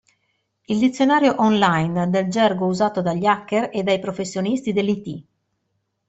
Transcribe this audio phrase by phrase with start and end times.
[0.65, 5.25] Il dizionario online del gergo usato dagli hacker e dai professionisti dell'IT.